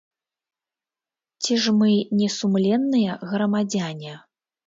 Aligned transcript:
Ці 1.43 1.53
ж 1.65 1.75
мы 1.81 1.91
не 2.21 2.29
сумленныя 2.37 3.11
грамадзяне? 3.35 4.13